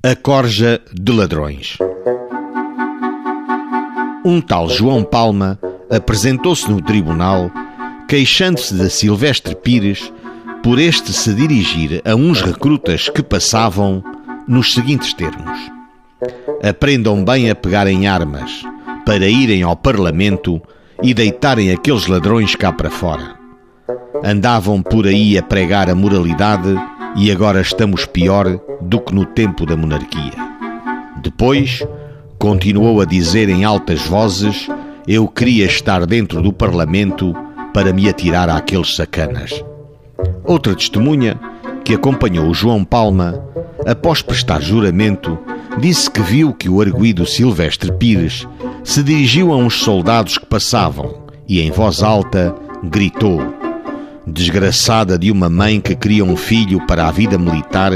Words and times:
A 0.00 0.14
Corja 0.14 0.80
de 0.94 1.10
Ladrões. 1.10 1.76
Um 4.24 4.40
tal 4.40 4.70
João 4.70 5.02
Palma 5.02 5.58
apresentou-se 5.90 6.70
no 6.70 6.80
tribunal 6.80 7.50
queixando-se 8.08 8.74
de 8.74 8.88
Silvestre 8.90 9.56
Pires 9.56 10.12
por 10.62 10.78
este 10.78 11.12
se 11.12 11.34
dirigir 11.34 12.00
a 12.04 12.14
uns 12.14 12.40
recrutas 12.40 13.08
que 13.08 13.24
passavam 13.24 14.00
nos 14.46 14.72
seguintes 14.72 15.12
termos: 15.12 15.58
Aprendam 16.62 17.24
bem 17.24 17.50
a 17.50 17.54
pegarem 17.56 18.06
armas 18.06 18.62
para 19.04 19.26
irem 19.26 19.64
ao 19.64 19.74
Parlamento 19.74 20.62
e 21.02 21.12
deitarem 21.12 21.72
aqueles 21.72 22.06
ladrões 22.06 22.54
cá 22.54 22.72
para 22.72 22.88
fora. 22.88 23.34
Andavam 24.22 24.80
por 24.80 25.08
aí 25.08 25.36
a 25.36 25.42
pregar 25.42 25.90
a 25.90 25.94
moralidade 25.96 26.72
e 27.16 27.30
agora 27.30 27.60
estamos 27.60 28.06
pior 28.06 28.60
do 28.80 29.00
que 29.00 29.14
no 29.14 29.24
tempo 29.24 29.66
da 29.66 29.76
monarquia. 29.76 30.32
Depois, 31.22 31.82
continuou 32.38 33.00
a 33.00 33.04
dizer 33.04 33.48
em 33.48 33.64
altas 33.64 34.02
vozes: 34.06 34.68
Eu 35.06 35.26
queria 35.26 35.66
estar 35.66 36.06
dentro 36.06 36.40
do 36.40 36.52
Parlamento 36.52 37.34
para 37.72 37.92
me 37.92 38.08
atirar 38.08 38.48
àqueles 38.48 38.94
sacanas. 38.94 39.64
Outra 40.44 40.74
testemunha, 40.74 41.38
que 41.84 41.94
acompanhou 41.94 42.52
João 42.52 42.84
Palma, 42.84 43.42
após 43.86 44.22
prestar 44.22 44.60
juramento, 44.60 45.38
disse 45.78 46.10
que 46.10 46.20
viu 46.20 46.52
que 46.52 46.68
o 46.68 46.80
arguído 46.80 47.26
Silvestre 47.26 47.92
Pires 47.92 48.46
se 48.84 49.02
dirigiu 49.02 49.52
a 49.52 49.56
uns 49.56 49.74
soldados 49.74 50.38
que 50.38 50.46
passavam 50.46 51.22
e, 51.48 51.60
em 51.60 51.70
voz 51.70 52.02
alta, 52.02 52.54
gritou: 52.84 53.57
Desgraçada 54.30 55.18
de 55.18 55.30
uma 55.30 55.48
mãe 55.48 55.80
que 55.80 55.94
cria 55.94 56.22
um 56.22 56.36
filho 56.36 56.86
para 56.86 57.08
a 57.08 57.10
vida 57.10 57.38
militar, 57.38 57.92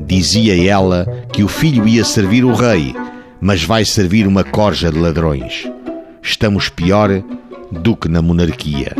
dizia 0.00 0.68
ela 0.68 1.06
que 1.32 1.44
o 1.44 1.48
filho 1.48 1.86
ia 1.86 2.04
servir 2.04 2.44
o 2.44 2.52
rei, 2.52 2.94
mas 3.40 3.62
vai 3.62 3.84
servir 3.84 4.26
uma 4.26 4.42
corja 4.42 4.90
de 4.90 4.98
ladrões. 4.98 5.70
Estamos 6.20 6.68
pior 6.68 7.22
do 7.70 7.96
que 7.96 8.08
na 8.08 8.20
monarquia. 8.20 8.96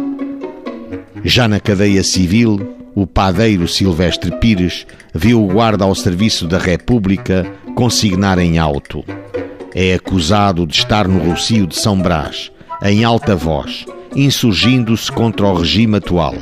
Já 1.24 1.48
na 1.48 1.58
cadeia 1.58 2.04
civil, 2.04 2.76
o 2.94 3.04
padeiro 3.04 3.66
Silvestre 3.66 4.30
Pires 4.38 4.86
viu 5.12 5.44
o 5.44 5.48
guarda 5.48 5.84
ao 5.84 5.94
serviço 5.94 6.46
da 6.46 6.58
República 6.58 7.50
consignar 7.74 8.38
em 8.38 8.58
alto. 8.58 9.04
É 9.74 9.94
acusado 9.94 10.66
de 10.66 10.76
estar 10.76 11.08
no 11.08 11.18
Rocio 11.18 11.66
de 11.66 11.76
São 11.76 12.00
Brás, 12.00 12.50
em 12.82 13.04
alta 13.04 13.36
voz, 13.36 13.84
insurgindo-se 14.16 15.12
contra 15.12 15.46
o 15.46 15.58
regime 15.58 15.98
atual, 15.98 16.34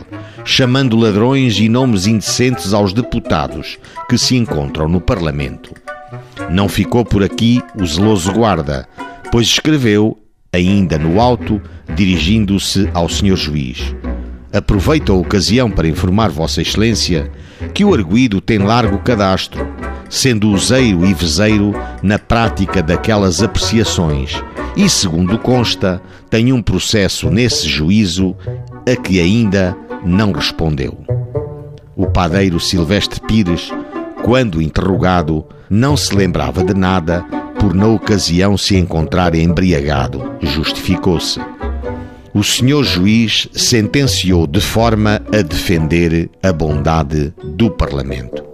chamando 0.44 0.96
ladrões 0.96 1.58
e 1.58 1.68
nomes 1.68 2.06
indecentes 2.06 2.72
aos 2.72 2.92
deputados 2.92 3.78
que 4.08 4.16
se 4.16 4.36
encontram 4.36 4.88
no 4.88 5.00
Parlamento. 5.00 5.74
Não 6.50 6.68
ficou 6.68 7.04
por 7.04 7.22
aqui 7.22 7.60
o 7.74 7.84
zeloso 7.84 8.32
guarda, 8.32 8.88
pois 9.32 9.46
escreveu, 9.48 10.16
ainda 10.52 10.96
no 10.96 11.20
alto, 11.20 11.60
dirigindo-se 11.94 12.88
ao 12.94 13.08
senhor 13.08 13.36
juiz. 13.36 13.94
Aproveito 14.52 15.12
a 15.12 15.16
ocasião 15.16 15.70
para 15.70 15.88
informar 15.88 16.30
Vossa 16.30 16.62
Excelência 16.62 17.30
que 17.74 17.84
o 17.84 17.92
arguído 17.92 18.40
tem 18.40 18.58
largo 18.58 18.98
cadastro, 19.00 19.66
sendo 20.08 20.48
useiro 20.48 21.04
e 21.04 21.12
vezeiro 21.12 21.74
na 22.02 22.18
prática 22.18 22.82
daquelas 22.82 23.42
apreciações 23.42 24.40
e, 24.78 24.88
segundo 24.88 25.36
consta, 25.40 26.00
tem 26.30 26.52
um 26.52 26.62
processo 26.62 27.28
nesse 27.32 27.68
juízo 27.68 28.36
a 28.88 28.94
que 28.94 29.20
ainda 29.20 29.76
não 30.04 30.30
respondeu. 30.30 30.96
O 31.96 32.06
padeiro 32.06 32.60
Silvestre 32.60 33.20
Pires, 33.20 33.72
quando 34.22 34.62
interrogado, 34.62 35.44
não 35.68 35.96
se 35.96 36.14
lembrava 36.14 36.62
de 36.62 36.74
nada 36.74 37.24
por 37.58 37.74
na 37.74 37.88
ocasião 37.88 38.56
se 38.56 38.76
encontrar 38.76 39.34
embriagado. 39.34 40.36
Justificou-se. 40.40 41.40
O 42.32 42.44
senhor 42.44 42.84
juiz 42.84 43.48
sentenciou 43.52 44.46
de 44.46 44.60
forma 44.60 45.20
a 45.36 45.42
defender 45.42 46.30
a 46.40 46.52
bondade 46.52 47.34
do 47.42 47.68
Parlamento. 47.68 48.47